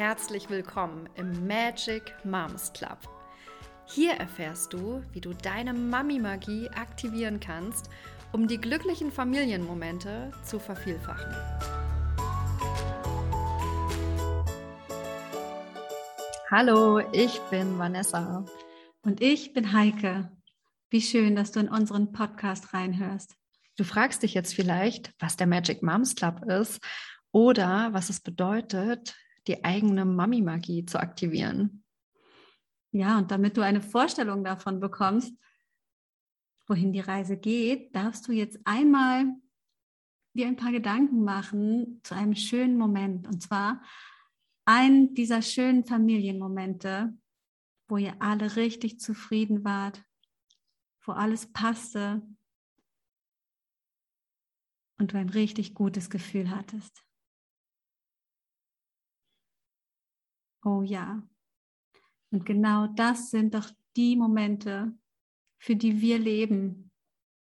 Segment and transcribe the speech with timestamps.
[0.00, 2.96] herzlich willkommen im Magic Moms Club.
[3.84, 7.90] Hier erfährst du, wie du deine Mami-Magie aktivieren kannst,
[8.32, 11.36] um die glücklichen Familienmomente zu vervielfachen.
[16.50, 18.46] Hallo, ich bin Vanessa.
[19.02, 20.32] Und ich bin Heike.
[20.88, 23.34] Wie schön, dass du in unseren Podcast reinhörst.
[23.76, 26.80] Du fragst dich jetzt vielleicht, was der Magic Moms Club ist
[27.32, 29.14] oder was es bedeutet,
[29.50, 31.82] die eigene Mami-Magie zu aktivieren.
[32.92, 35.34] Ja, und damit du eine Vorstellung davon bekommst,
[36.68, 39.26] wohin die Reise geht, darfst du jetzt einmal
[40.34, 43.26] dir ein paar Gedanken machen zu einem schönen Moment.
[43.26, 43.82] Und zwar
[44.66, 47.12] einen dieser schönen Familienmomente,
[47.88, 50.04] wo ihr alle richtig zufrieden wart,
[51.04, 52.22] wo alles passte
[55.00, 57.02] und du ein richtig gutes Gefühl hattest.
[60.64, 61.22] Oh ja.
[62.30, 64.92] Und genau das sind doch die Momente,
[65.58, 66.90] für die wir leben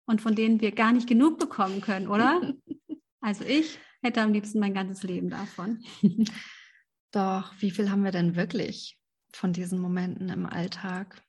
[0.05, 2.41] und von denen wir gar nicht genug bekommen können, oder?
[3.21, 5.83] Also ich hätte am liebsten mein ganzes Leben davon.
[7.11, 8.97] Doch, wie viel haben wir denn wirklich
[9.33, 11.21] von diesen Momenten im Alltag?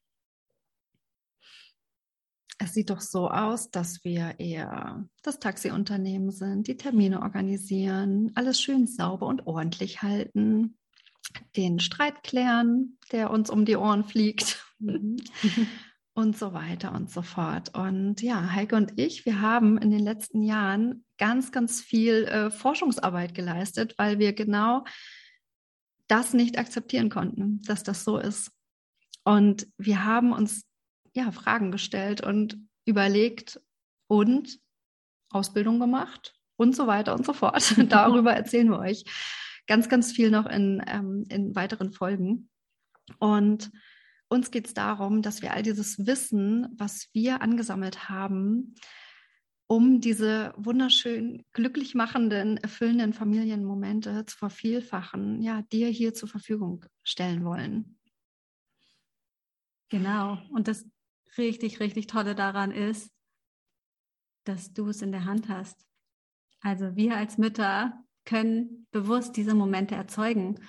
[2.59, 8.61] Es sieht doch so aus, dass wir eher das Taxiunternehmen sind, die Termine organisieren, alles
[8.61, 10.79] schön sauber und ordentlich halten,
[11.57, 15.17] den Streit klären, der uns um die Ohren fliegt mhm.
[16.15, 17.75] und so weiter und so fort.
[17.77, 22.51] Und ja, Heike und ich, wir haben in den letzten Jahren ganz, ganz viel äh,
[22.51, 24.85] Forschungsarbeit geleistet, weil wir genau
[26.09, 28.51] das nicht akzeptieren konnten, dass das so ist.
[29.25, 30.65] Und wir haben uns
[31.13, 33.61] ja Fragen gestellt und überlegt
[34.09, 34.59] und
[35.31, 37.75] Ausbildung gemacht und so weiter und so fort.
[37.89, 39.05] Darüber erzählen wir euch
[39.71, 42.51] ganz, ganz viel noch in, ähm, in weiteren Folgen.
[43.21, 43.71] Und
[44.29, 48.75] uns geht es darum, dass wir all dieses Wissen, was wir angesammelt haben,
[49.69, 57.45] um diese wunderschön glücklich machenden, erfüllenden Familienmomente zu vervielfachen, ja, dir hier zur Verfügung stellen
[57.45, 57.97] wollen.
[59.89, 60.39] Genau.
[60.51, 60.85] Und das
[61.39, 63.13] richtig, richtig Tolle daran ist,
[64.43, 65.87] dass du es in der Hand hast.
[66.61, 70.61] Also wir als Mütter können bewusst diese Momente erzeugen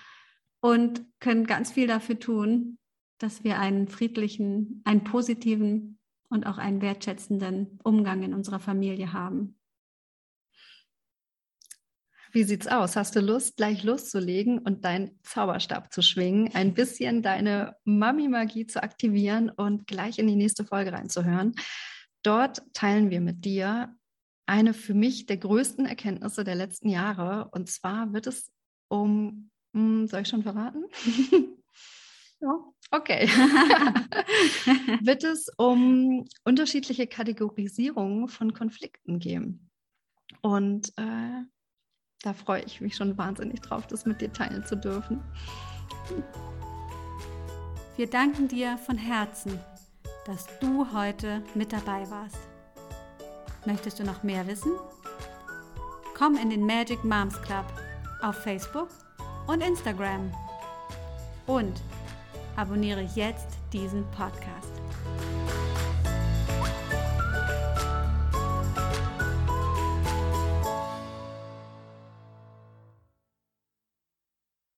[0.61, 2.79] und können ganz viel dafür tun,
[3.19, 5.99] dass wir einen friedlichen, einen positiven
[6.29, 9.59] und auch einen wertschätzenden Umgang in unserer Familie haben.
[12.31, 12.95] Wie sieht's aus?
[12.95, 18.81] Hast du Lust, gleich loszulegen und deinen Zauberstab zu schwingen, ein bisschen deine Mami-Magie zu
[18.81, 21.53] aktivieren und gleich in die nächste Folge reinzuhören?
[22.23, 23.95] Dort teilen wir mit dir
[24.51, 27.47] eine für mich der größten Erkenntnisse der letzten Jahre.
[27.51, 28.51] Und zwar wird es
[28.89, 30.83] um, hm, soll ich schon verraten?
[32.41, 32.59] ja,
[32.91, 33.27] okay.
[35.01, 39.69] wird es um unterschiedliche Kategorisierungen von Konflikten gehen.
[40.41, 41.43] Und äh,
[42.21, 45.23] da freue ich mich schon wahnsinnig drauf, das mit dir teilen zu dürfen.
[47.95, 49.57] Wir danken dir von Herzen,
[50.25, 52.50] dass du heute mit dabei warst.
[53.65, 54.71] Möchtest du noch mehr wissen?
[56.17, 57.65] Komm in den Magic Moms Club
[58.21, 58.89] auf Facebook
[59.47, 60.31] und Instagram.
[61.45, 61.81] Und
[62.55, 64.71] abonniere jetzt diesen Podcast.